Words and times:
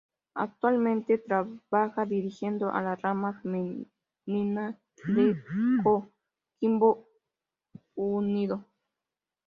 Actualmente 0.33 1.19
trabaja 1.19 2.07
dirigiendo 2.07 2.71
a 2.71 2.81
la 2.81 2.95
rama 2.95 3.39
femenina 3.43 4.75
de 5.05 5.35
Coquimbo 5.83 7.07
Unido. 7.93 8.65